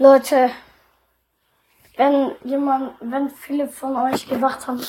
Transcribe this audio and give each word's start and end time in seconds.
Leute, 0.00 0.50
wenn 1.98 2.34
jemand, 2.42 2.94
wenn 3.00 3.28
viele 3.28 3.68
von 3.68 3.94
euch 3.96 4.26
gedacht 4.26 4.66
haben, 4.66 4.80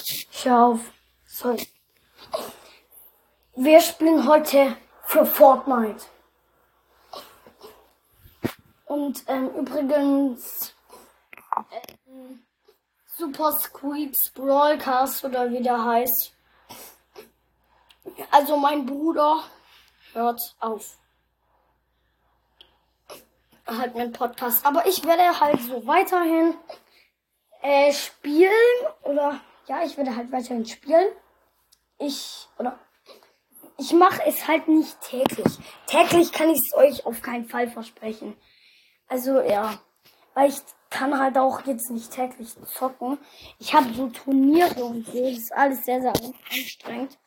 hör 0.44 0.66
auf, 0.68 0.80
sorry. 1.26 1.68
Wir 3.58 3.82
spielen 3.82 4.26
heute 4.26 4.78
für 5.04 5.26
Fortnite. 5.26 6.06
Und 8.86 9.26
ähm, 9.28 9.50
übrigens 9.50 10.74
ähm, 12.08 12.46
Super 13.06 13.52
Squeaks 13.52 14.30
Broadcast 14.30 15.26
oder 15.26 15.52
wie 15.52 15.62
der 15.62 15.84
heißt. 15.84 16.34
Also 18.32 18.56
mein 18.56 18.86
Bruder 18.86 19.44
hört 20.14 20.56
auf. 20.62 20.98
Halt 23.66 23.96
meinen 23.96 24.12
Podcast. 24.12 24.66
Aber 24.66 24.86
ich 24.86 25.04
werde 25.06 25.40
halt 25.40 25.62
so 25.62 25.86
weiterhin 25.86 26.56
äh, 27.62 27.94
spielen. 27.94 28.52
Oder 29.04 29.40
ja, 29.68 29.84
ich 29.84 29.98
werde 29.98 30.16
halt 30.16 30.32
weiterhin 30.32 30.66
spielen. 30.66 31.08
Ich 31.98 32.48
oder 32.58 32.80
ich 33.78 33.94
mache 33.94 34.24
es 34.26 34.48
halt 34.48 34.68
nicht 34.68 35.00
täglich. 35.02 35.58
Täglich 35.88 36.32
kann 36.32 36.50
ich 36.50 36.60
es 36.60 36.74
euch 36.74 37.06
auf 37.06 37.22
keinen 37.22 37.48
Fall 37.48 37.70
versprechen. 37.70 38.36
Also 39.08 39.42
ja, 39.42 39.80
weil 40.34 40.50
ich 40.50 40.62
kann 40.90 41.18
halt 41.18 41.38
auch 41.38 41.66
jetzt 41.66 41.90
nicht 41.90 42.12
täglich 42.12 42.54
zocken. 42.66 43.18
Ich 43.60 43.74
habe 43.74 43.92
so 43.94 44.08
Turniere 44.10 44.84
und 44.84 45.06
so. 45.08 45.24
Das 45.24 45.38
ist 45.38 45.54
alles 45.54 45.86
sehr, 45.86 46.02
sehr 46.02 46.14
anstrengend. 46.52 47.18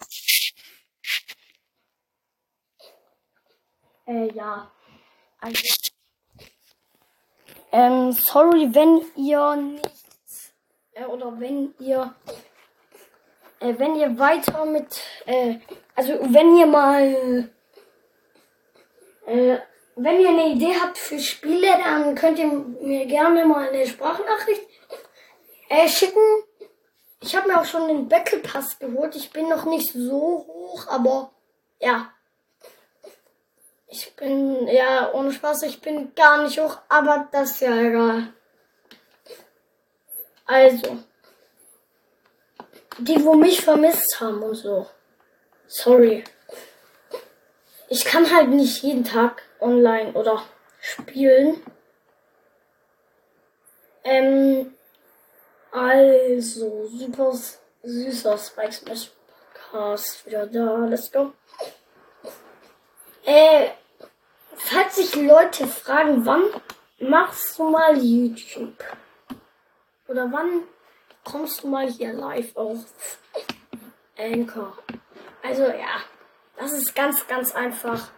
Äh, 4.07 4.33
ja. 4.33 4.71
Also. 5.41 5.84
Ähm, 7.75 8.13
sorry, 8.13 8.73
wenn 8.73 9.03
ihr 9.17 9.57
nicht. 9.57 9.91
Äh, 10.93 11.07
oder 11.07 11.41
wenn 11.41 11.75
ihr. 11.81 12.15
Äh, 13.59 13.75
wenn 13.77 13.97
ihr 13.97 14.17
weiter 14.17 14.65
mit. 14.65 15.01
Äh, 15.27 15.57
also, 15.97 16.17
wenn 16.21 16.57
ihr 16.57 16.67
mal. 16.67 17.51
Äh, 19.27 19.59
wenn 19.97 20.21
ihr 20.21 20.29
eine 20.29 20.51
Idee 20.51 20.77
habt 20.81 20.99
für 20.99 21.19
Spiele, 21.19 21.67
dann 21.67 22.15
könnt 22.15 22.39
ihr 22.39 22.47
mir 22.47 23.07
gerne 23.07 23.45
mal 23.45 23.69
eine 23.69 23.87
Sprachnachricht 23.89 24.69
äh, 25.69 25.89
schicken. 25.89 26.45
Ich 27.23 27.35
habe 27.35 27.49
mir 27.49 27.61
auch 27.61 27.65
schon 27.65 27.89
den 27.89 28.09
Battle 28.09 28.39
Pass 28.39 28.79
geholt. 28.79 29.17
Ich 29.17 29.33
bin 29.33 29.49
noch 29.49 29.65
nicht 29.65 29.93
so 29.93 30.47
hoch, 30.47 30.87
aber 30.87 31.33
ja. 31.81 32.09
Ich 33.87 34.17
bin, 34.17 34.67
ja, 34.69 35.13
ohne 35.13 35.33
Spaß, 35.33 35.63
ich 35.65 35.81
bin 35.81 36.15
gar 36.15 36.43
nicht 36.43 36.59
hoch, 36.59 36.79
aber 36.89 37.29
das 37.31 37.53
ist 37.53 37.61
ja 37.61 37.77
egal. 37.77 38.33
Also. 40.47 40.99
Die, 42.99 43.25
wo 43.25 43.35
mich 43.35 43.61
vermisst 43.61 44.21
haben 44.21 44.43
und 44.43 44.55
so. 44.55 44.87
Sorry. 45.67 46.25
Ich 47.89 48.05
kann 48.05 48.35
halt 48.35 48.51
nicht 48.51 48.83
jeden 48.83 49.05
Tag 49.05 49.43
online 49.61 50.13
oder 50.13 50.43
spielen. 50.81 51.63
Ähm, 54.05 54.75
also, 55.73 56.87
super 56.87 57.33
süßer 57.83 58.39
Spike 58.39 58.73
Smash 58.73 59.11
Podcast 59.71 60.27
wieder 60.27 60.47
da. 60.47 60.87
Let's 60.87 61.11
go. 61.11 61.33
Äh, 63.25 63.71
falls 64.57 64.97
sich 64.97 65.15
Leute 65.17 65.67
fragen, 65.67 66.27
wann 66.27 66.45
machst 66.99 67.59
du 67.59 67.71
mal 67.71 67.97
YouTube? 67.97 68.85
Oder 70.09 70.31
wann 70.31 70.63
kommst 71.25 71.63
du 71.63 71.69
mal 71.69 71.89
hier 71.89 72.13
live 72.13 72.55
auf 72.55 72.85
Anchor? 74.19 74.77
Also 75.43 75.63
ja, 75.65 76.03
das 76.57 76.73
ist 76.73 76.95
ganz, 76.95 77.27
ganz 77.27 77.55
einfach 77.55 78.11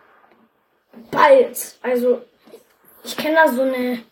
bald. 1.11 1.77
Also, 1.83 2.23
ich 3.05 3.17
kenne 3.17 3.37
da 3.37 3.49
so 3.49 3.63
eine 3.63 4.03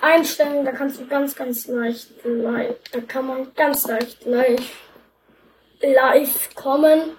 Einstellung, 0.00 0.64
da 0.64 0.72
kannst 0.72 1.00
du 1.00 1.06
ganz, 1.06 1.34
ganz 1.34 1.66
leicht 1.66 2.10
live, 2.24 2.76
da 2.92 3.00
kann 3.00 3.26
man 3.26 3.54
ganz 3.54 3.86
leicht 3.86 4.24
live, 4.24 4.88
live 5.80 6.54
kommen. 6.54 7.16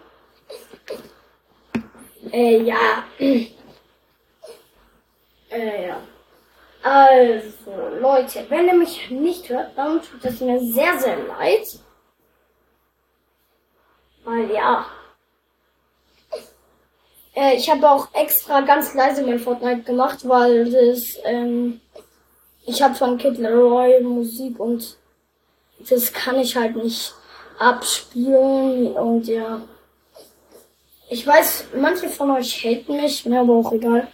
Äh, 2.31 2.63
ja. 2.63 3.03
Äh, 5.49 5.88
ja. 5.88 6.01
Also, 6.83 7.71
Leute, 8.01 8.45
wenn 8.49 8.67
ihr 8.67 8.73
mich 8.73 9.09
nicht 9.09 9.47
hört, 9.47 9.77
dann 9.77 10.01
tut 10.01 10.21
das 10.21 10.41
mir 10.41 10.59
sehr, 10.59 10.99
sehr 10.99 11.16
leid. 11.25 11.66
Weil 14.25 14.51
ja, 14.51 14.85
äh, 17.37 17.55
ich 17.55 17.69
habe 17.69 17.87
auch 17.89 18.07
extra 18.13 18.61
ganz 18.61 18.95
leise 18.95 19.21
mein 19.23 19.39
Fortnite 19.39 19.83
gemacht, 19.83 20.27
weil 20.27 20.71
das, 20.71 21.19
ähm, 21.23 21.79
ich 22.66 22.81
habe 22.81 22.95
von 22.95 23.17
Kid 23.19 23.37
Leroy 23.37 24.01
Musik 24.01 24.59
und 24.59 24.97
das 25.87 26.11
kann 26.11 26.39
ich 26.39 26.55
halt 26.55 26.75
nicht 26.75 27.13
abspielen 27.59 28.93
und 28.93 29.27
ja. 29.27 29.61
Ich 31.09 31.25
weiß, 31.25 31.68
manche 31.75 32.09
von 32.09 32.31
euch 32.31 32.63
haten 32.63 32.97
mich, 32.97 33.25
mir 33.25 33.40
aber 33.40 33.53
auch 33.53 33.72
egal. 33.72 34.07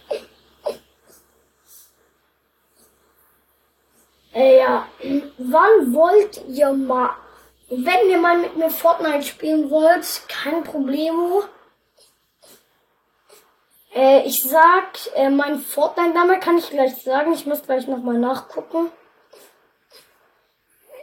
Äh, 4.32 4.58
ja, 4.58 4.86
wann 5.38 5.94
wollt 5.94 6.44
ihr 6.48 6.72
mal, 6.72 7.10
wenn 7.68 8.10
ihr 8.10 8.18
mal 8.18 8.38
mit 8.38 8.56
mir 8.56 8.70
Fortnite 8.70 9.22
spielen 9.22 9.70
wollt, 9.70 10.22
kein 10.28 10.62
Problem. 10.62 11.42
Äh, 13.92 14.22
ich 14.26 14.42
sag, 14.42 14.98
äh, 15.14 15.30
mein 15.30 15.58
Fortnite-Name 15.60 16.38
kann 16.38 16.58
ich 16.58 16.70
gleich 16.70 16.96
sagen. 17.02 17.32
Ich 17.32 17.46
muss 17.46 17.62
gleich 17.62 17.88
nochmal 17.88 18.18
nachgucken. 18.18 18.90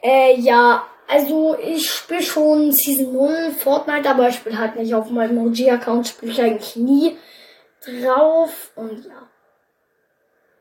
Äh, 0.01 0.39
ja, 0.39 0.85
also 1.11 1.57
ich 1.57 1.91
spiele 1.91 2.23
schon 2.23 2.71
Season 2.71 3.11
0 3.11 3.51
Fortnite, 3.51 4.09
aber 4.09 4.29
ich 4.29 4.35
spiele 4.35 4.57
halt 4.57 4.77
nicht 4.77 4.95
auf 4.95 5.09
meinem 5.09 5.45
OG-Account, 5.45 6.07
spiele 6.07 6.31
ich 6.31 6.41
eigentlich 6.41 6.75
nie 6.77 7.17
drauf. 7.85 8.71
Und 8.75 9.05
ja. 9.05 9.29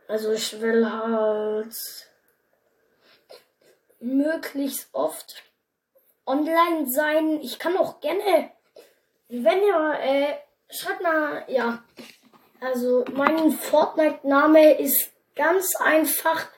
Also 0.09 0.33
ich 0.33 0.60
will 0.60 0.91
halt 0.91 1.77
möglichst 4.00 4.89
oft 4.93 5.41
online 6.27 6.91
sein. 6.91 7.39
Ich 7.43 7.60
kann 7.60 7.77
auch 7.77 8.00
gerne, 8.00 8.50
wenn 9.28 9.62
ihr, 9.62 9.99
äh, 10.03 10.34
schreibt 10.69 11.00
mal, 11.00 11.44
ja, 11.47 11.84
also 12.60 13.05
mein 13.12 13.53
Fortnite-Name 13.53 14.81
ist 14.81 15.12
ganz 15.37 15.77
einfach. 15.77 16.49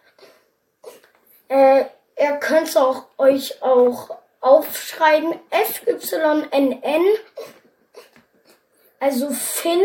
Äh, 1.49 1.85
ihr 2.19 2.33
könnt 2.37 2.77
auch 2.77 3.07
euch 3.19 3.63
auch 3.63 4.17
aufschreiben. 4.41 5.39
FYNN. 5.51 7.05
Also 9.01 9.31
Finn, 9.31 9.83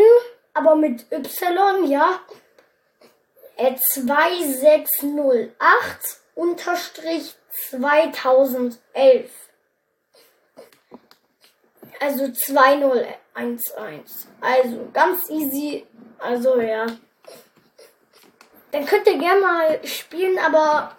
aber 0.54 0.76
mit 0.76 1.06
Y, 1.10 1.90
ja. 1.90 2.20
Äh, 3.56 3.74
2608 3.94 5.56
unterstrich 6.34 7.34
2011. 7.70 9.30
Also 12.00 12.30
2011. 12.30 13.18
Also 14.40 14.88
ganz 14.92 15.28
easy 15.30 15.84
also 16.18 16.60
ja. 16.60 16.86
Dann 18.72 18.84
könnt 18.84 19.06
ihr 19.06 19.18
gerne 19.18 19.40
mal 19.40 19.86
spielen, 19.86 20.38
aber 20.38 20.96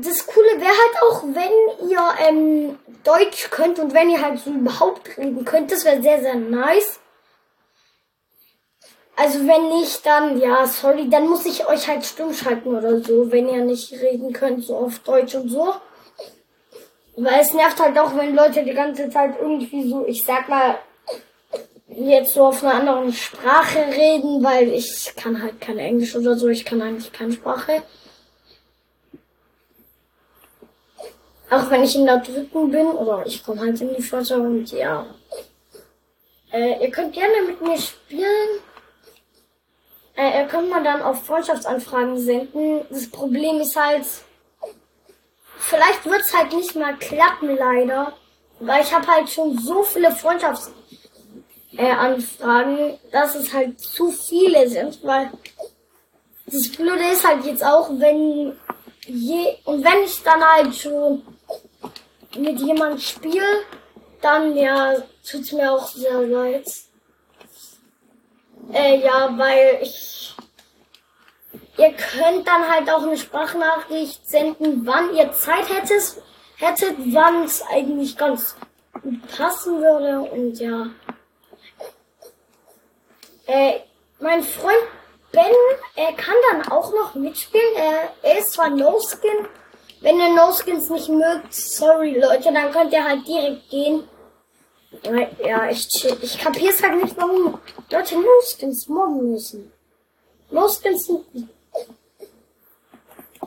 das 0.00 0.26
Coole 0.26 0.60
wäre 0.60 0.70
halt 0.70 1.02
auch, 1.02 1.22
wenn 1.22 1.90
ihr 1.90 2.28
ähm, 2.28 2.78
Deutsch 3.04 3.50
könnt 3.50 3.78
und 3.78 3.94
wenn 3.94 4.10
ihr 4.10 4.20
halt 4.20 4.38
so 4.40 4.50
überhaupt 4.50 5.16
reden 5.16 5.44
könnt. 5.44 5.70
Das 5.70 5.84
wäre 5.84 6.02
sehr, 6.02 6.20
sehr 6.20 6.34
nice. 6.34 7.00
Also 9.16 9.46
wenn 9.46 9.68
nicht, 9.68 10.04
dann, 10.04 10.40
ja, 10.40 10.66
sorry, 10.66 11.08
dann 11.08 11.28
muss 11.28 11.46
ich 11.46 11.66
euch 11.68 11.86
halt 11.86 12.04
stumm 12.04 12.34
schalten 12.34 12.74
oder 12.74 13.00
so, 13.00 13.30
wenn 13.30 13.48
ihr 13.48 13.64
nicht 13.64 13.92
reden 13.92 14.32
könnt, 14.32 14.64
so 14.64 14.76
auf 14.76 14.98
Deutsch 15.00 15.34
und 15.36 15.48
so. 15.48 15.74
Weil 17.16 17.40
es 17.40 17.54
nervt 17.54 17.78
halt 17.80 17.96
auch, 17.96 18.16
wenn 18.16 18.34
Leute 18.34 18.64
die 18.64 18.74
ganze 18.74 19.08
Zeit 19.08 19.34
irgendwie 19.40 19.88
so, 19.88 20.04
ich 20.04 20.24
sag 20.24 20.48
mal, 20.48 20.78
jetzt 21.88 22.34
so 22.34 22.46
auf 22.46 22.64
einer 22.64 22.74
anderen 22.74 23.12
Sprache 23.12 23.86
reden, 23.86 24.42
weil 24.42 24.72
ich 24.72 25.12
kann 25.16 25.40
halt 25.40 25.60
kein 25.60 25.78
Englisch 25.78 26.16
oder 26.16 26.34
so, 26.34 26.48
ich 26.48 26.64
kann 26.64 26.82
eigentlich 26.82 27.12
keine 27.12 27.32
Sprache. 27.32 27.82
Auch 31.54 31.70
wenn 31.70 31.84
ich 31.84 31.94
in 31.94 32.06
der 32.06 32.18
dritten 32.18 32.70
bin, 32.70 32.88
oder 32.88 33.24
ich 33.24 33.44
komme 33.44 33.60
halt 33.60 33.80
in 33.80 33.94
die 33.94 34.02
Flotte 34.02 34.40
und 34.40 34.72
ja. 34.72 35.06
Äh, 36.52 36.82
ihr 36.82 36.90
könnt 36.90 37.12
gerne 37.12 37.42
mit 37.46 37.60
mir 37.60 37.78
spielen. 37.78 38.58
Äh, 40.16 40.30
er 40.30 40.48
kann 40.48 40.68
man 40.68 40.82
dann 40.82 41.00
auf 41.00 41.24
Freundschaftsanfragen 41.24 42.18
senden. 42.18 42.80
Das 42.90 43.08
Problem 43.08 43.60
ist 43.60 43.76
halt, 43.76 44.04
vielleicht 45.58 46.04
wird's 46.06 46.36
halt 46.36 46.52
nicht 46.52 46.74
mal 46.74 46.96
klappen, 46.96 47.56
leider. 47.56 48.14
Weil 48.58 48.82
ich 48.82 48.92
habe 48.92 49.06
halt 49.06 49.30
schon 49.30 49.56
so 49.58 49.84
viele 49.84 50.10
Freundschaftsanfragen, 50.10 52.78
äh, 52.78 52.98
dass 53.12 53.36
es 53.36 53.52
halt 53.52 53.78
zu 53.78 54.10
viele 54.10 54.68
sind, 54.68 55.04
weil 55.04 55.30
das 56.46 56.68
Blöde 56.72 57.04
ist 57.12 57.24
halt 57.24 57.44
jetzt 57.44 57.64
auch, 57.64 57.90
wenn 57.90 58.56
je 59.06 59.56
und 59.64 59.84
wenn 59.84 60.04
ich 60.04 60.22
dann 60.22 60.42
halt 60.42 60.74
schon 60.74 61.22
mit 62.36 62.60
jemand 62.60 63.02
spiele, 63.02 63.62
dann 64.20 64.56
ja 64.56 64.94
tut's 65.28 65.52
mir 65.52 65.72
auch 65.72 65.86
sehr 65.88 66.20
leid. 66.20 66.66
Äh, 68.72 69.00
ja, 69.04 69.36
weil 69.36 69.78
ich 69.82 70.34
ihr 71.76 71.92
könnt 71.92 72.46
dann 72.46 72.70
halt 72.70 72.90
auch 72.90 73.02
eine 73.02 73.16
Sprachnachricht 73.16 74.28
senden, 74.28 74.86
wann 74.86 75.14
ihr 75.14 75.32
Zeit 75.32 75.68
hättet, 75.68 76.22
hättet, 76.56 76.96
wann 77.12 77.44
es 77.44 77.62
eigentlich 77.62 78.16
ganz 78.16 78.56
gut 79.02 79.36
passen 79.36 79.80
würde 79.80 80.20
und 80.30 80.58
ja. 80.58 80.86
Äh, 83.46 83.80
mein 84.20 84.42
Freund 84.42 84.78
Ben, 85.32 85.52
er 85.96 86.12
kann 86.12 86.34
dann 86.50 86.68
auch 86.70 86.92
noch 86.92 87.14
mitspielen. 87.16 87.74
Er, 87.76 88.12
er 88.22 88.38
ist 88.38 88.52
zwar 88.52 88.70
No-Skin. 88.70 89.48
Wenn 90.04 90.18
ihr 90.18 90.34
No-Skins 90.34 90.90
nicht 90.90 91.08
mögt, 91.08 91.54
sorry 91.54 92.20
Leute, 92.20 92.52
dann 92.52 92.70
könnt 92.70 92.92
ihr 92.92 93.02
halt 93.02 93.26
direkt 93.26 93.70
gehen. 93.70 94.06
Ja, 95.42 95.70
ich, 95.70 95.88
ich 96.20 96.38
kapier's 96.38 96.82
halt 96.82 97.02
nicht, 97.02 97.16
warum 97.16 97.58
Leute 97.90 98.14
No-Skins 98.18 98.86
mobben 98.86 99.32
müssen. 99.32 99.72
No-Skins 100.50 101.06
sind... 101.06 101.48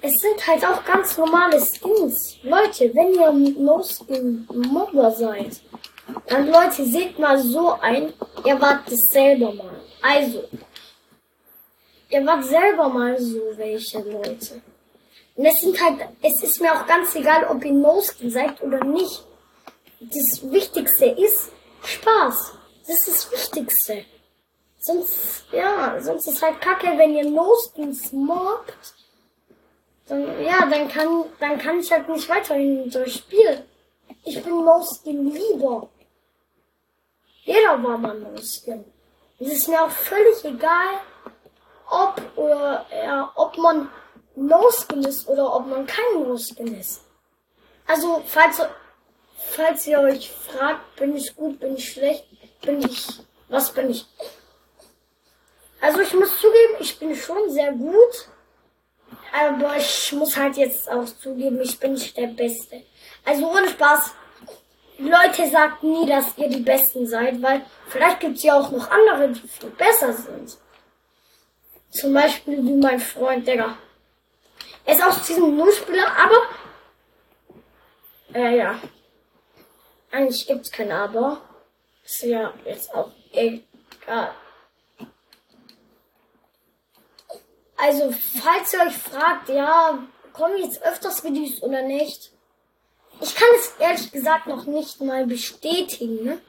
Es 0.02 0.20
sind 0.20 0.48
halt 0.48 0.66
auch 0.66 0.84
ganz 0.84 1.16
normale 1.16 1.60
Skins. 1.60 2.38
Leute, 2.42 2.92
wenn 2.96 3.14
ihr 3.14 3.32
No-Skin-Mobber 3.32 5.12
seid, 5.12 5.62
dann 6.26 6.48
Leute, 6.48 6.86
seht 6.86 7.20
mal 7.20 7.38
so 7.40 7.74
ein, 7.82 8.14
ihr 8.44 8.60
wart 8.60 8.92
das 8.92 9.02
selber 9.12 9.54
mal. 9.54 9.80
Also, 10.02 10.44
Ihr 12.10 12.26
wart 12.26 12.46
selber 12.46 12.90
mal 12.90 13.20
so 13.20 13.42
welche 13.58 14.00
Leute. 14.00 14.62
Und 15.38 15.46
es 15.46 15.62
sind 15.62 15.80
halt, 15.80 16.00
es 16.24 16.42
ist 16.42 16.60
mir 16.60 16.74
auch 16.74 16.88
ganz 16.88 17.16
egal, 17.16 17.46
ob 17.46 17.64
ihr 17.64 17.72
No-Skin 17.72 18.32
seid 18.32 18.62
oder 18.64 18.84
nicht. 18.84 19.24
Das 20.00 20.52
Wichtigste 20.52 21.06
ist 21.06 21.52
Spaß. 21.84 22.54
Das 22.88 23.08
ist 23.08 23.08
das 23.08 23.32
Wichtigste. 23.32 24.04
Sonst, 24.80 25.46
ja, 25.52 26.00
sonst 26.02 26.28
ist 26.28 26.42
halt 26.42 26.60
kacke, 26.60 26.98
wenn 26.98 27.16
ihr 27.16 27.30
No-Skins 27.30 28.12
mobbt. 28.12 28.96
Dann, 30.08 30.44
ja, 30.44 30.66
dann 30.66 30.88
kann, 30.88 31.26
dann 31.40 31.60
kann 31.60 31.80
ich 31.80 31.92
halt 31.92 32.10
nicht 32.10 32.28
weiterhin 32.30 32.90
so 32.90 33.06
spielen. 33.06 33.64
Ich 34.24 34.42
bin 34.42 34.66
No-Skin 34.66 35.32
lieber. 35.32 35.88
Jeder 37.44 37.84
war 37.84 37.98
mal 37.98 38.18
No-Skin. 38.18 38.84
Es 39.40 39.50
ist 39.50 39.68
mir 39.68 39.84
auch 39.84 39.92
völlig 39.92 40.44
egal, 40.46 41.02
ob 41.92 42.22
oder 42.36 42.88
ja, 42.92 43.32
ob 43.36 43.56
man 43.58 43.90
No-Skin 44.38 45.04
ist 45.04 45.28
oder 45.28 45.56
ob 45.56 45.66
man 45.68 45.88
kein 45.88 46.22
No-Skin 46.22 46.80
ist. 46.80 47.02
Also, 47.88 48.22
falls, 48.28 48.62
falls 49.36 49.88
ihr 49.88 50.00
euch 50.00 50.32
fragt, 50.32 50.96
bin 50.98 51.16
ich 51.16 51.36
gut, 51.36 51.60
bin 51.60 51.76
ich 51.76 51.92
schlecht, 51.92 52.26
bin 52.62 52.80
ich, 52.82 53.08
was 53.50 53.72
bin 53.72 53.90
ich? 53.90 54.06
Also, 55.82 56.02
ich 56.02 56.14
muss 56.14 56.40
zugeben, 56.40 56.76
ich 56.80 57.00
bin 57.00 57.16
schon 57.16 57.50
sehr 57.50 57.72
gut, 57.72 58.30
aber 59.34 59.76
ich 59.78 60.12
muss 60.14 60.38
halt 60.38 60.56
jetzt 60.58 60.90
auch 60.90 61.06
zugeben, 61.06 61.60
ich 61.62 61.80
bin 61.80 61.94
nicht 61.94 62.16
der 62.16 62.28
Beste. 62.28 62.84
Also, 63.26 63.50
ohne 63.50 63.68
Spaß. 63.70 64.14
Leute 65.00 65.48
sagt 65.50 65.84
nie, 65.84 66.08
dass 66.08 66.36
ihr 66.38 66.50
die 66.50 66.62
Besten 66.62 67.06
seid, 67.06 67.40
weil 67.42 67.62
vielleicht 67.88 68.20
gibt's 68.20 68.42
ja 68.42 68.60
auch 68.60 68.72
noch 68.72 68.90
andere, 68.90 69.30
die 69.30 69.48
viel 69.48 69.70
besser 69.70 70.12
sind. 70.12 70.58
Zum 71.92 72.14
Beispiel 72.14 72.58
wie 72.58 72.74
mein 72.74 73.00
Freund, 73.00 73.48
Digga. 73.48 73.78
Er 74.88 74.94
ist 74.96 75.04
auch 75.04 75.26
diesem 75.26 75.58
Nullspieler, 75.58 76.08
aber. 76.18 76.42
Äh, 78.34 78.58
ja. 78.58 78.80
Eigentlich 80.12 80.48
gibt's 80.48 80.72
kein 80.72 80.92
Aber. 80.92 81.42
Ist 82.06 82.24
ja 82.24 82.54
jetzt 82.64 82.96
auch 82.96 83.12
egal. 83.34 84.34
Also, 87.76 88.14
falls 88.42 88.74
ihr 88.74 88.80
euch 88.80 88.98
fragt, 88.98 89.50
ja, 89.50 90.00
kommen 90.32 90.58
jetzt 90.58 90.82
öfters 90.82 91.22
Videos 91.22 91.62
oder 91.62 91.82
nicht? 91.82 92.32
Ich 93.20 93.36
kann 93.36 93.50
es 93.58 93.74
ehrlich 93.80 94.12
gesagt 94.14 94.48
noch 94.48 94.66
nicht 94.68 95.02
mal 95.02 95.28
bestätigen. 95.28 96.24
Ne? 96.24 96.40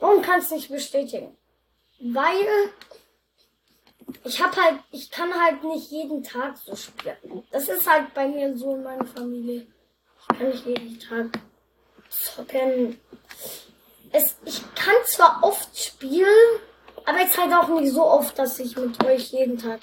Warum 0.00 0.22
kann 0.22 0.40
es 0.40 0.50
nicht 0.50 0.70
bestätigen? 0.70 1.36
Weil 2.00 2.72
ich 4.24 4.42
hab 4.42 4.56
halt, 4.56 4.80
ich 4.90 5.10
kann 5.10 5.32
halt 5.34 5.62
nicht 5.64 5.90
jeden 5.90 6.22
Tag 6.22 6.56
so 6.56 6.74
spielen. 6.74 7.44
Das 7.50 7.68
ist 7.68 7.90
halt 7.90 8.12
bei 8.14 8.26
mir 8.26 8.56
so 8.56 8.74
in 8.74 8.82
meiner 8.82 9.04
Familie. 9.04 9.66
Ich 10.20 10.38
kann 10.38 10.48
nicht 10.48 10.66
jeden 10.66 10.98
Tag 10.98 11.26
zocken. 12.08 12.98
Es, 14.10 14.36
ich 14.44 14.62
kann 14.74 14.94
zwar 15.06 15.40
oft 15.42 15.76
spielen, 15.78 16.60
aber 17.04 17.20
jetzt 17.20 17.38
halt 17.38 17.52
auch 17.52 17.68
nicht 17.68 17.92
so 17.92 18.04
oft, 18.04 18.38
dass 18.38 18.58
ich 18.58 18.76
mit 18.76 19.02
euch 19.04 19.32
jeden 19.32 19.58
Tag 19.58 19.80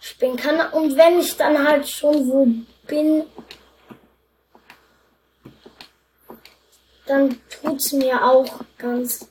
spielen 0.00 0.36
kann. 0.36 0.60
Und 0.72 0.96
wenn 0.96 1.18
ich 1.18 1.36
dann 1.36 1.66
halt 1.66 1.88
schon 1.88 2.28
wo 2.28 2.46
bin, 2.86 3.24
dann 7.06 7.40
tut's 7.62 7.92
mir 7.92 8.22
auch 8.24 8.60
ganz, 8.76 9.28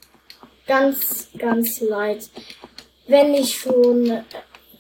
ganz, 0.66 1.30
ganz 1.38 1.82
leid 1.82 2.30
wenn 3.08 3.34
ich 3.34 3.58
schon. 3.58 4.26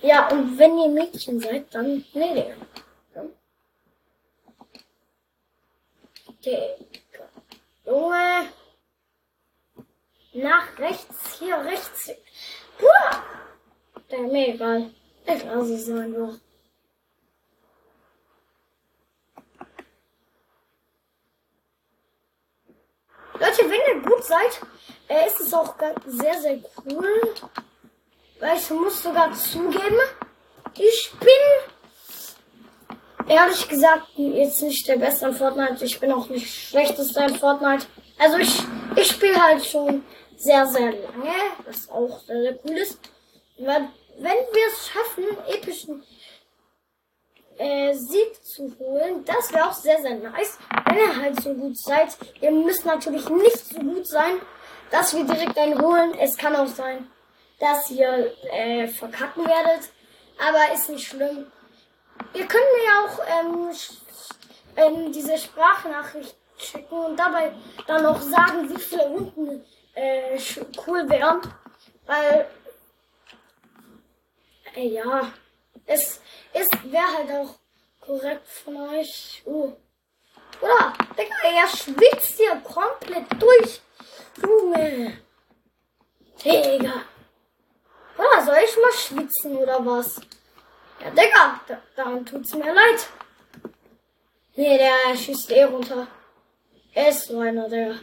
Ja, 0.01 0.29
und 0.29 0.57
wenn 0.57 0.77
ihr 0.77 0.89
Mädchen 0.89 1.39
seid, 1.39 1.73
dann. 1.73 2.05
Nee, 2.13 2.33
nee. 2.33 2.53
Okay. 6.27 6.75
Junge. 7.85 8.49
Nach 10.33 10.79
rechts, 10.79 11.37
hier 11.39 11.57
rechts. 11.57 12.11
Bruder! 12.77 13.23
Der 14.09 14.19
mir 14.19 14.47
egal. 14.55 14.89
Ich 15.25 15.43
lasse 15.43 15.75
es 15.75 15.89
einfach. 15.89 16.39
Leute, 23.33 23.69
wenn 23.69 23.95
ihr 23.95 24.09
gut 24.09 24.23
seid, 24.23 24.61
äh, 25.07 25.27
ist 25.27 25.39
es 25.39 25.53
auch 25.53 25.75
sehr, 26.05 26.41
sehr 26.41 26.59
cool. 26.85 27.33
Weil 28.43 28.57
ich 28.57 28.69
muss 28.71 29.01
sogar 29.01 29.31
zugeben, 29.31 30.01
ich 30.77 31.13
bin 31.17 31.29
ehrlich 33.29 33.69
gesagt 33.69 34.07
jetzt 34.17 34.61
nicht 34.61 34.85
der 34.85 34.97
Beste 34.97 35.27
in 35.27 35.33
Fortnite. 35.33 35.85
Ich 35.85 35.97
bin 35.97 36.11
auch 36.11 36.27
nicht 36.27 36.53
schlechtester 36.53 37.25
in 37.25 37.37
Fortnite. 37.37 37.85
Also 38.19 38.39
ich, 38.39 38.61
ich 38.97 39.11
spiele 39.11 39.41
halt 39.41 39.65
schon 39.65 40.03
sehr, 40.35 40.67
sehr 40.67 40.91
lange, 40.91 41.33
was 41.65 41.89
auch 41.89 42.19
sehr, 42.19 42.41
sehr 42.41 42.59
cool 42.65 42.77
ist. 42.79 42.99
Weil, 43.59 43.87
wenn 44.17 44.39
wir 44.51 44.67
es 44.67 44.89
schaffen, 44.89 45.23
epischen 45.47 46.03
äh, 47.59 47.93
Sieg 47.93 48.43
zu 48.43 48.75
holen, 48.77 49.23
das 49.23 49.53
wäre 49.53 49.69
auch 49.69 49.73
sehr, 49.73 50.01
sehr 50.01 50.15
nice. 50.15 50.57
Wenn 50.87 50.97
ihr 50.97 51.15
halt 51.15 51.41
so 51.41 51.53
gut 51.53 51.77
seid. 51.77 52.09
Ihr 52.41 52.51
müsst 52.51 52.83
natürlich 52.83 53.29
nicht 53.29 53.69
so 53.69 53.79
gut 53.79 54.05
sein, 54.05 54.41
dass 54.91 55.15
wir 55.15 55.23
direkt 55.23 55.57
einen 55.57 55.81
holen. 55.81 56.13
Es 56.19 56.35
kann 56.35 56.57
auch 56.57 56.67
sein, 56.67 57.07
dass 57.59 57.89
ihr 57.89 58.33
äh, 58.51 58.87
verkacken 58.87 59.45
werdet. 59.45 59.89
Aber 60.39 60.73
ist 60.73 60.89
nicht 60.89 61.07
schlimm. 61.07 61.51
Ihr 62.33 62.47
könnt 62.47 62.63
mir 62.73 62.83
ja 62.85 63.05
auch 63.05 63.19
ähm, 63.39 63.69
ähm, 64.75 65.11
diese 65.11 65.37
Sprachnachricht 65.37 66.35
schicken 66.57 66.95
und 66.95 67.17
dabei 67.17 67.51
dann 67.87 68.05
auch 68.05 68.19
sagen, 68.21 68.69
wie 68.69 68.79
viele 68.79 69.03
Runden 69.03 69.63
äh, 69.93 70.39
cool 70.85 71.07
wären. 71.09 71.41
Weil, 72.05 72.47
äh, 74.75 74.87
ja, 74.87 75.31
es 75.85 76.21
ist, 76.53 76.91
wäre 76.91 77.17
halt 77.17 77.31
auch 77.31 77.55
korrekt 77.99 78.47
von 78.47 78.77
euch. 78.89 79.43
Uh. 79.45 79.73
Oder, 80.61 80.93
Digga, 81.17 81.61
er 81.61 81.67
schwitzt 81.67 82.37
hier 82.37 82.55
komplett 82.61 83.25
durch. 83.39 83.81
Junge. 84.41 85.19
Digga. 86.43 87.03
Ah, 88.17 88.41
soll 88.45 88.57
ich 88.63 88.77
mal 88.77 88.91
schwitzen 88.93 89.57
oder 89.57 89.85
was? 89.85 90.21
Ja, 90.99 91.09
Digga, 91.09 91.59
da, 91.67 91.81
daran 91.95 92.25
tut's 92.25 92.53
mir 92.53 92.73
leid. 92.73 93.07
Nee, 94.55 94.77
der 94.77 95.15
schießt 95.17 95.51
eh 95.51 95.63
runter. 95.63 96.07
Er 96.93 97.09
ist 97.09 97.27
so 97.27 97.39
einer, 97.39 97.67
der. 97.67 97.95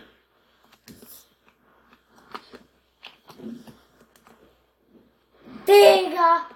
Digga. 5.66 6.46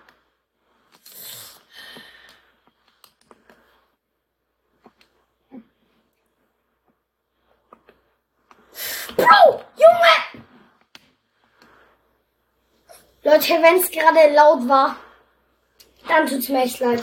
Bro, 9.16 9.64
Junge! 9.76 10.44
Leute, 13.34 13.60
wenn 13.62 13.78
es 13.78 13.90
gerade 13.90 14.32
laut 14.32 14.68
war, 14.68 14.96
dann 16.06 16.24
tut's 16.24 16.48
mir 16.48 16.62
echt 16.62 16.78
leid. 16.78 17.02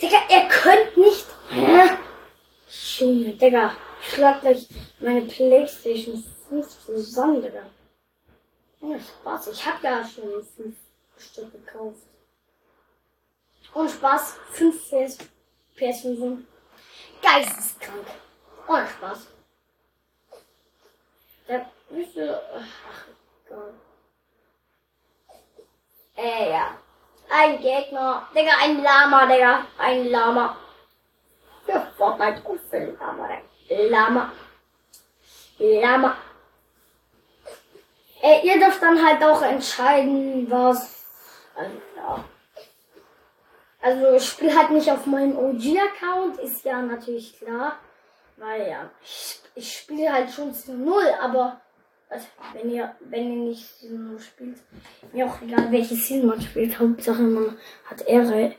Digga, 0.00 0.16
ihr 0.30 0.48
könnt 0.48 0.96
nicht. 0.96 1.26
Hä? 1.50 1.90
Junge, 2.96 3.34
Digga. 3.34 3.76
Schlag 4.00 4.40
gleich 4.40 4.66
meine 5.00 5.20
Playstation 5.20 6.24
5 6.48 6.66
zusammen, 6.86 7.42
Digga. 7.42 7.62
Ja, 8.80 8.98
Spaß. 8.98 9.48
Ich 9.48 9.66
hab 9.66 9.82
ja 9.82 10.02
schon 10.02 10.42
fünf 10.56 10.76
Stück 11.18 11.52
gekauft. 11.52 12.04
Und 13.74 13.90
Spaß. 13.90 14.36
Fünf 14.52 14.82
PS 14.88 15.18
PS5. 15.76 16.38
Geisteskrank. 17.20 18.06
Ohne 18.66 18.88
Spaß. 18.88 19.26
Der 21.48 21.70
müsste. 21.90 22.40
Ach, 22.54 23.08
egal. 23.44 23.74
Äh, 26.18 26.50
ja. 26.50 26.76
Ein 27.30 27.60
Gegner. 27.60 28.28
Digga, 28.34 28.52
ein 28.60 28.82
Lama, 28.82 29.26
Digga. 29.26 29.66
Ein 29.78 30.08
Lama. 30.08 30.56
Für 31.64 31.86
Fortnite 31.96 32.42
und 32.42 32.60
für 32.68 32.96
Lama, 32.98 33.28
Digga. 33.70 33.88
Lama. 33.88 34.32
Lama. 35.58 36.16
Äh, 38.20 38.46
ihr 38.46 38.58
dürft 38.58 38.82
dann 38.82 39.04
halt 39.04 39.22
auch 39.22 39.42
entscheiden, 39.42 40.50
was. 40.50 41.06
Also, 41.54 41.76
ja. 41.96 42.24
Also 43.80 44.12
ich 44.14 44.28
spiele 44.28 44.58
halt 44.58 44.70
nicht 44.70 44.90
auf 44.90 45.06
meinem 45.06 45.38
OG-Account, 45.38 46.38
ist 46.40 46.64
ja 46.64 46.82
natürlich 46.82 47.38
klar. 47.38 47.76
Weil 48.36 48.68
ja, 48.68 48.90
ich, 49.04 49.40
ich 49.54 49.78
spiele 49.78 50.12
halt 50.12 50.30
schon 50.32 50.52
zu 50.52 50.72
null, 50.72 51.14
aber 51.20 51.60
also, 52.08 52.26
wenn 52.54 52.70
ihr, 52.70 52.94
wenn 53.00 53.32
ihr 53.32 53.48
nicht 53.50 53.66
Season 53.78 54.12
0 54.12 54.20
spielt, 54.20 54.58
mir 55.12 55.26
auch 55.26 55.42
egal 55.42 55.70
welches 55.70 56.06
Season 56.06 56.28
man 56.28 56.40
spielt, 56.40 56.78
Hauptsache 56.78 57.22
man 57.22 57.58
hat 57.84 58.06
Ehre 58.06 58.54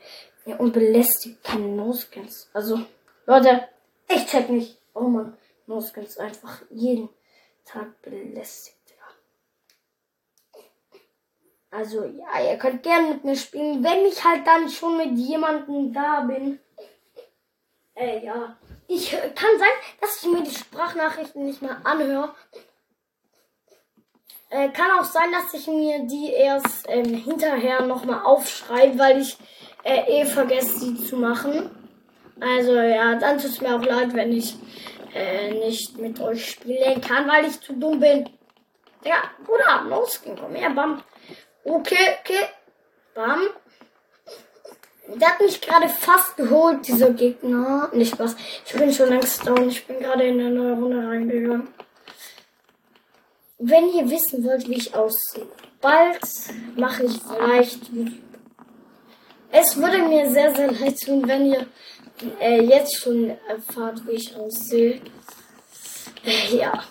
ja, 0.46 0.56
und 0.56 0.72
belästigt 0.72 1.42
keine 1.42 1.68
No-Skins. 1.68 2.48
Also, 2.52 2.80
Leute, 3.26 3.68
ich 4.08 4.26
check 4.26 4.48
nicht, 4.48 4.78
warum 4.92 5.14
man 5.14 5.36
No-Skins 5.66 6.18
einfach 6.18 6.62
jeden 6.70 7.08
Tag 7.64 8.00
belästigt. 8.02 8.80
Also, 11.72 12.04
ja, 12.04 12.50
ihr 12.50 12.58
könnt 12.58 12.82
gerne 12.82 13.10
mit 13.10 13.24
mir 13.24 13.36
spielen, 13.36 13.84
wenn 13.84 14.04
ich 14.04 14.24
halt 14.24 14.44
dann 14.44 14.68
schon 14.68 14.96
mit 14.96 15.16
jemandem 15.16 15.92
da 15.92 16.22
bin. 16.22 16.58
Äh, 17.94 18.24
ja. 18.24 18.56
Ich 18.88 19.10
kann 19.10 19.58
sein, 19.58 19.68
dass 20.00 20.20
ich 20.20 20.28
mir 20.28 20.42
die 20.42 20.50
Sprachnachrichten 20.50 21.44
nicht 21.44 21.62
mehr 21.62 21.80
anhöre. 21.84 22.34
Äh, 24.50 24.68
kann 24.70 24.90
auch 24.98 25.04
sein, 25.04 25.30
dass 25.30 25.54
ich 25.54 25.68
mir 25.68 26.00
die 26.06 26.32
erst 26.32 26.86
ähm, 26.88 27.14
hinterher 27.14 27.82
nochmal 27.82 28.22
aufschreibe, 28.24 28.98
weil 28.98 29.20
ich 29.20 29.38
äh, 29.84 30.22
eh 30.22 30.26
vergesse, 30.26 30.80
sie 30.80 30.96
zu 30.96 31.16
machen. 31.16 31.70
Also 32.40 32.74
ja, 32.74 33.14
dann 33.14 33.38
tut 33.38 33.50
es 33.50 33.60
mir 33.60 33.76
auch 33.76 33.84
leid, 33.84 34.12
wenn 34.14 34.32
ich 34.32 34.56
äh, 35.14 35.52
nicht 35.52 35.98
mit 35.98 36.20
euch 36.20 36.50
spielen 36.50 37.00
kann, 37.00 37.28
weil 37.28 37.46
ich 37.46 37.60
zu 37.60 37.74
dumm 37.74 38.00
bin. 38.00 38.28
Ja, 39.04 39.22
Bruder, 39.44 39.84
los, 39.88 40.20
komm 40.24 40.54
her, 40.54 40.70
bam. 40.70 41.00
Okay, 41.64 42.16
okay, 42.20 42.44
bam. 43.14 43.40
Der 45.14 45.28
hat 45.28 45.40
mich 45.40 45.60
gerade 45.60 45.88
fast 45.88 46.36
geholt, 46.36 46.86
dieser 46.86 47.10
Gegner. 47.10 47.88
Nicht 47.92 48.18
was. 48.18 48.36
Ich 48.64 48.72
bin 48.72 48.92
schon 48.92 49.08
längst 49.08 49.46
down. 49.46 49.68
Ich 49.68 49.86
bin 49.86 49.98
gerade 49.98 50.24
in 50.24 50.40
eine 50.40 50.50
neue 50.50 50.74
Runde 50.74 51.08
reingegangen. 51.08 51.68
Wenn 53.62 53.92
ihr 53.92 54.08
wissen 54.08 54.42
wollt, 54.42 54.66
wie 54.68 54.76
ich 54.76 54.94
aussehe, 54.94 55.46
bald 55.82 56.18
mache 56.76 57.04
ich 57.04 57.20
vielleicht. 57.22 57.80
Es 59.52 59.76
würde 59.76 59.98
mir 59.98 60.30
sehr, 60.30 60.54
sehr 60.54 60.72
leid 60.72 60.98
tun, 60.98 61.28
wenn 61.28 61.44
ihr 61.44 61.66
äh, 62.40 62.62
jetzt 62.62 62.96
schon 62.96 63.36
erfahrt, 63.46 64.06
wie 64.06 64.12
ich 64.12 64.34
aussehe. 64.34 65.02
Äh, 66.24 66.56
ja. 66.56 66.84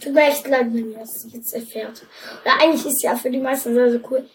Tut 0.00 0.12
mir 0.12 0.22
echt 0.22 0.48
leid, 0.48 0.74
wenn 0.74 0.90
ihr 0.90 0.98
das 0.98 1.24
jetzt 1.32 1.54
erfährt. 1.54 2.02
Oder 2.42 2.60
eigentlich 2.60 2.86
ist 2.86 3.02
ja 3.04 3.14
für 3.14 3.30
die 3.30 3.38
meisten 3.38 3.72
sehr, 3.72 3.92
sehr 3.92 4.00
cool. 4.10 4.28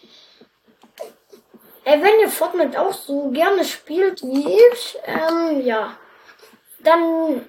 Äh, 1.84 2.00
wenn 2.00 2.20
ihr 2.20 2.30
Fortnite 2.30 2.80
auch 2.80 2.94
so 2.94 3.28
gerne 3.28 3.62
spielt 3.62 4.22
wie 4.22 4.48
ich, 4.72 4.98
ähm, 5.04 5.60
ja, 5.66 5.98
dann, 6.82 7.42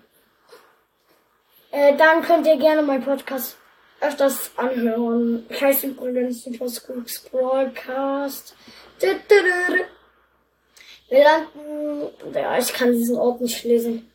äh, 1.71 1.95
dann 1.95 2.21
könnt 2.21 2.45
ihr 2.47 2.57
gerne 2.57 2.81
meinen 2.81 3.03
Podcast 3.03 3.58
öfters 4.01 4.51
anhören. 4.55 5.45
Ich 5.49 5.61
heiße 5.61 5.87
übrigens 5.87 6.43
Super 6.43 6.69
Scoops 6.69 7.19
Broadcast. 7.29 8.55
Wir 11.09 11.23
landen, 11.23 12.09
ja, 12.33 12.57
ich 12.57 12.73
kann 12.73 12.91
diesen 12.91 13.17
Ort 13.17 13.41
nicht 13.41 13.63
lesen. 13.63 14.11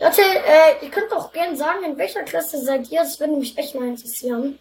Leute, 0.00 0.22
äh, 0.22 0.84
ihr 0.84 0.90
könnt 0.90 1.12
auch 1.12 1.32
gerne 1.32 1.56
sagen, 1.56 1.84
in 1.84 1.96
welcher 1.96 2.22
Klasse 2.24 2.60
seid 2.60 2.90
ihr? 2.90 3.00
Das 3.00 3.18
würde 3.20 3.36
mich 3.36 3.56
echt 3.56 3.74
mal 3.74 3.88
interessieren. 3.88 4.58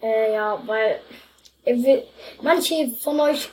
Äh, 0.00 0.34
ja, 0.34 0.62
weil 0.66 1.00
manche 2.42 2.92
von 3.02 3.20
euch, 3.20 3.48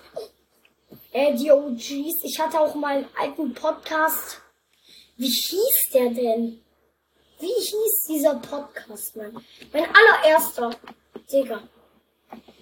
äh, 1.11 1.33
die 1.33 1.51
OGs, 1.51 2.23
ich 2.23 2.39
hatte 2.39 2.59
auch 2.59 2.75
mal 2.75 2.97
einen 2.97 3.07
alten 3.19 3.53
Podcast. 3.53 4.41
Wie 5.17 5.29
hieß 5.29 5.91
der 5.93 6.09
denn? 6.09 6.61
Wie 7.43 7.61
hieß 7.61 8.05
dieser 8.07 8.35
Podcast, 8.35 9.17
Mann? 9.17 9.45
Mein 9.73 9.85
allererster. 9.93 10.69
Digga. 11.29 11.61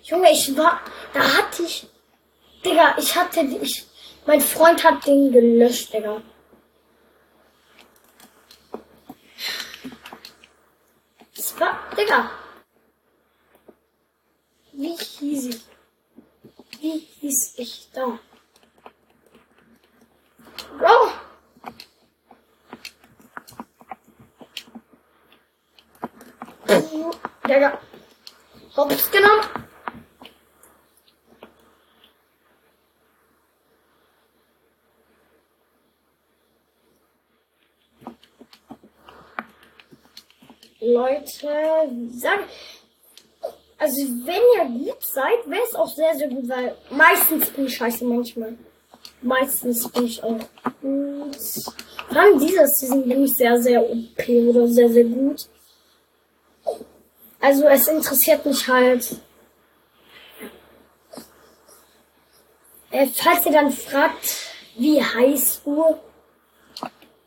Junge, 0.02 0.32
ich 0.32 0.58
war, 0.58 0.82
da 1.14 1.20
hatte 1.20 1.62
ich, 1.62 1.88
Digga, 2.66 2.96
ich 2.98 3.16
hatte, 3.16 3.42
ich, 3.42 3.86
mein 4.26 4.42
Freund 4.42 4.84
hat 4.84 5.06
den 5.06 5.32
gelöscht, 5.32 5.94
Digga. 5.94 6.24
Das 11.36 11.60
war, 11.60 11.78
Digga. 11.96 12.32
Wie 14.72 14.96
hieß 14.96 15.46
ich? 15.46 15.62
Wie 16.80 16.98
hieß 17.20 17.54
ich 17.58 17.88
da? 17.94 18.18
Bro! 20.80 21.12
Digga. 27.52 27.78
Hops 28.92 29.10
genommen. 29.10 29.42
Leute, 40.82 41.48
sag, 42.16 42.40
also 43.78 44.02
wenn 44.26 44.42
ihr 44.58 44.86
gut 44.86 45.02
seid, 45.02 45.24
wäre 45.46 45.62
es 45.64 45.76
auch 45.76 45.88
sehr, 45.88 46.14
sehr 46.16 46.28
gut, 46.28 46.50
weil 46.50 46.76
meistens 46.90 47.50
bin 47.52 47.68
ich 47.68 47.78
scheiße 47.78 48.04
manchmal. 48.04 48.58
Meistens 49.22 49.88
bin 49.90 50.06
ich 50.06 50.22
auch 50.22 50.38
gut. 50.82 51.38
Vor 52.10 52.22
allem 52.22 52.40
dieser 52.40 52.68
Season 52.68 53.08
bin 53.08 53.24
ich 53.24 53.38
sehr, 53.38 53.58
sehr 53.62 53.82
OP 53.82 54.28
oder 54.28 54.68
sehr, 54.68 54.90
sehr 54.90 55.06
gut. 55.06 55.48
Also 57.42 57.66
es 57.66 57.88
interessiert 57.88 58.46
mich 58.46 58.68
halt. 58.68 59.16
Äh, 62.92 63.08
falls 63.08 63.46
ihr 63.46 63.52
dann 63.52 63.72
fragt, 63.72 64.52
wie 64.76 65.04
heißt 65.04 65.66
du? 65.66 65.98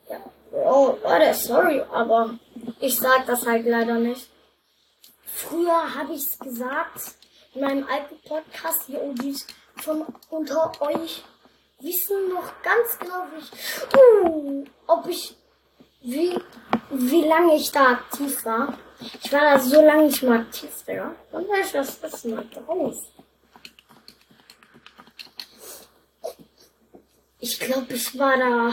Ja, 0.09 0.21
oh, 0.53 0.97
Leute, 1.03 1.35
sorry, 1.35 1.83
aber 1.93 2.39
ich 2.81 2.97
sag 2.97 3.27
das 3.27 3.47
halt 3.47 3.67
leider 3.67 3.95
nicht. 3.95 4.29
Früher 5.25 5.95
habe 5.95 6.13
ich 6.13 6.23
es 6.23 6.39
gesagt, 6.39 7.15
in 7.55 7.63
meinem 7.63 7.89
alten 7.89 8.17
Podcast, 8.29 8.89
die 8.89 8.97
OGs 8.97 9.47
von 9.77 10.05
unter 10.31 10.71
euch 10.81 11.25
wissen 11.81 12.29
noch 12.29 12.53
ganz 12.63 12.99
genau, 12.99 13.25
wie 13.33 13.41
ich, 13.41 13.97
uh, 13.97 14.65
ob 14.87 15.09
ich, 15.09 15.37
wie, 16.03 16.39
wie 16.91 17.23
lange 17.23 17.57
ich 17.57 17.73
da 17.73 17.93
aktiv 17.93 18.45
war. 18.45 18.79
Ich 19.23 19.33
war 19.33 19.41
da 19.41 19.59
so 19.59 19.83
lange 19.83 20.07
nicht 20.07 20.23
mehr 20.23 20.41
aktiv, 20.41 20.71
Digga. 20.87 21.15
Da 21.31 21.39
ist 21.61 21.75
das 21.75 22.03
Wissen 22.03 22.37
halt 22.37 22.57
raus. 22.69 22.97
Ich 27.41 27.61
glaube, 27.61 27.93
ich 27.93 28.19
war 28.19 28.37
da. 28.39 28.73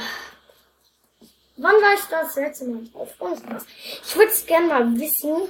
Wann 1.58 1.76
war 1.76 1.94
ich 1.94 2.06
das 2.10 2.36
letzte 2.36 2.66
Mal 2.66 2.84
drauf? 2.86 3.10
Ich 4.04 4.16
würde 4.16 4.32
es 4.32 4.46
gerne 4.46 4.68
mal 4.68 5.00
wissen. 5.00 5.50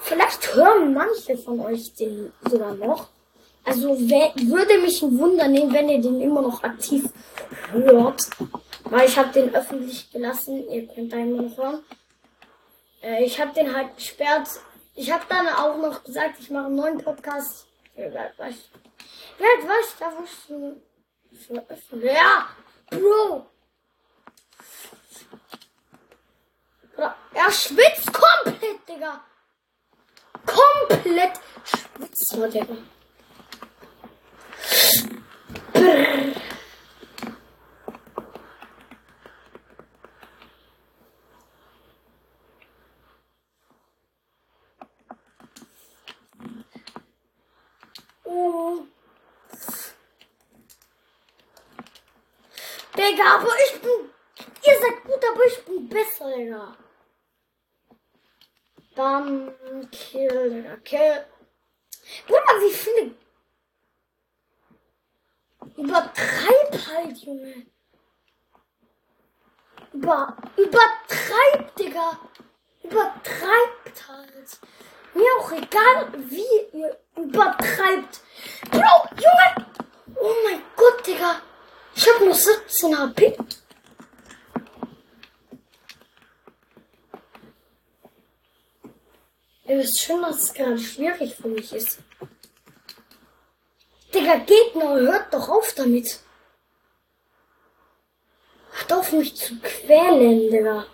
vielleicht 0.00 0.54
hören 0.54 0.94
manche 0.94 1.36
von 1.36 1.60
euch 1.60 1.92
den 1.94 2.32
sogar 2.48 2.74
noch. 2.74 3.08
Also 3.64 3.98
würde 3.98 4.78
mich 4.78 5.02
ein 5.02 5.18
Wunder 5.18 5.48
nehmen, 5.48 5.72
wenn 5.72 5.88
ihr 5.88 6.00
den 6.00 6.20
immer 6.20 6.42
noch 6.42 6.62
aktiv 6.62 7.04
hört. 7.72 8.30
Weil 8.84 9.08
ich 9.08 9.18
habe 9.18 9.32
den 9.32 9.54
öffentlich 9.54 10.10
gelassen. 10.12 10.68
Ihr 10.70 10.86
könnt 10.86 11.12
da 11.12 11.16
immer 11.16 11.42
noch 11.42 11.56
hören. 11.56 11.80
Äh, 13.04 13.24
ich 13.24 13.38
habe 13.40 13.52
den 13.52 13.74
halt 13.74 13.96
gesperrt. 13.96 14.48
Ich 14.94 15.10
habe 15.12 15.24
dann 15.28 15.48
auch 15.48 15.76
noch 15.76 16.02
gesagt, 16.04 16.36
ich 16.40 16.50
mache 16.50 16.66
einen 16.66 16.76
neuen 16.76 16.98
Podcast. 16.98 17.66
Ja, 17.96 18.06
was? 18.38 18.54
Ja, 19.38 19.46
was? 19.66 19.96
Da 19.98 20.12
wusste 20.16 20.76
ich. 21.30 22.02
Ja, 22.02 22.48
Bro. 22.90 23.46
Er 27.34 27.50
schwitzt 27.50 28.12
komplett, 28.12 28.88
Digga. 28.88 29.20
Komplett 30.46 31.32
schwitzt 31.64 32.32
er, 32.34 32.48
Digga. 32.48 32.76
Brrr. 35.72 36.43
Digga, 52.96 53.36
aber 53.36 53.52
ich 53.66 53.80
bin. 53.80 54.10
Ihr 54.66 54.80
seid 54.80 55.04
gut, 55.04 55.24
aber 55.30 55.44
ich 55.46 55.64
bin 55.64 55.88
besser, 55.88 56.34
Digga. 56.34 56.76
Dann 58.94 59.54
kill, 59.90 60.50
Digga, 60.50 60.76
kill. 60.76 61.26
Bruder, 62.26 62.60
wie 62.60 62.72
viele. 62.72 63.14
Übertreib 65.76 66.86
halt, 66.88 67.18
Junge. 67.18 67.66
Über, 69.92 70.36
übertreibt, 70.56 71.78
Digga. 71.78 72.18
Übertreibt 72.82 74.08
halt. 74.08 74.58
Mir 75.14 75.30
auch 75.38 75.52
egal, 75.52 76.12
wie 76.30 76.78
ihr 76.78 77.03
übertreibt. 77.16 78.20
Bro, 78.70 79.08
Junge. 79.16 79.66
Oh 80.16 80.34
mein 80.44 80.62
Gott, 80.76 81.06
Digga. 81.06 81.40
Ich 81.94 82.08
hab 82.08 82.20
nur 82.20 82.34
17 82.34 82.98
HP. 82.98 83.36
Ihr 89.66 89.78
wisst 89.78 90.00
schon, 90.00 90.22
dass 90.22 90.42
es 90.42 90.54
gerade 90.54 90.78
schwierig 90.78 91.34
für 91.34 91.48
mich 91.48 91.72
ist. 91.72 91.98
Digga, 94.12 94.36
Gegner, 94.36 94.94
hört 94.94 95.32
doch 95.32 95.48
auf 95.48 95.72
damit. 95.74 96.20
Hört 98.72 98.92
auf 98.92 99.12
mich 99.12 99.34
zu 99.34 99.58
quälen, 99.60 100.50
Digga. 100.50 100.86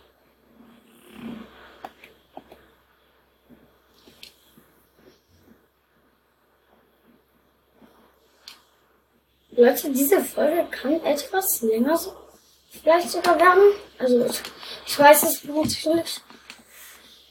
Leute, 9.61 9.91
diese 9.91 10.23
Folge 10.23 10.67
kann 10.71 11.05
etwas 11.05 11.61
länger 11.61 11.95
so 11.95 12.17
vielleicht 12.71 13.11
sogar 13.11 13.39
werden. 13.39 13.75
Also 13.99 14.25
ich, 14.87 14.99
weiß 14.99 15.23
es 15.25 15.45
natürlich 15.45 16.23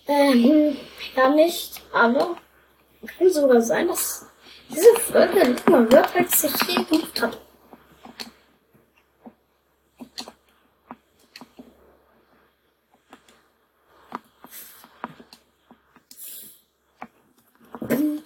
ähm, 0.07 0.77
ja 1.15 1.29
nicht, 1.29 1.81
aber 1.91 2.37
kann 3.17 3.31
sogar 3.31 3.61
sein, 3.63 3.87
dass 3.87 4.27
diese 4.69 4.93
Folge 4.99 5.39
länger 5.39 5.91
wird, 5.91 6.15
als 6.15 6.43
ich 6.43 6.61
je 6.67 6.83
geübt 6.83 7.19
habe. 7.19 7.37
Junge, 17.89 18.21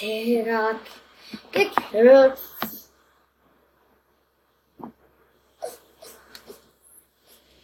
Digga. 0.00 0.80
Gekürzt. 1.52 2.90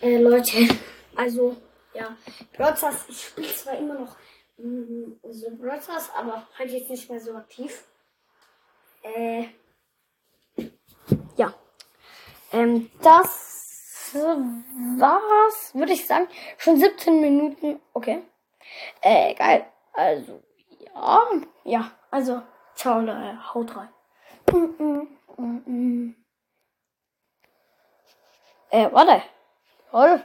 Äh, 0.00 0.18
Leute, 0.18 0.68
also, 1.16 1.56
ja, 1.94 2.16
Broadcast, 2.56 3.08
ich 3.08 3.24
spiele 3.24 3.48
zwar 3.48 3.78
immer 3.78 3.94
noch 3.94 4.16
mh, 4.58 5.16
so 5.30 5.50
Broadcast, 5.56 6.10
aber 6.14 6.46
halt 6.58 6.70
jetzt 6.70 6.90
nicht 6.90 7.08
mehr 7.10 7.20
so 7.20 7.34
aktiv. 7.34 7.84
Äh, 9.02 9.46
ja. 11.36 11.54
Ähm, 12.52 12.90
das 13.02 14.12
war's, 14.14 15.74
würde 15.74 15.92
ich 15.92 16.06
sagen. 16.06 16.28
Schon 16.58 16.78
17 16.78 17.20
Minuten, 17.20 17.80
okay. 17.92 18.22
Äh, 19.00 19.34
geil. 19.34 19.66
Also, 19.92 20.42
ja, 20.96 21.46
ja, 21.64 21.90
also, 22.10 22.42
ciao, 22.74 23.00
äh, 23.00 23.36
haut 23.54 23.76
rein. 23.76 23.88
Mm 24.52 24.74
-mm, 24.78 25.08
mm 25.66 26.14
äh, 28.70 28.92
warte. 28.92 29.22
Warte. 29.90 30.24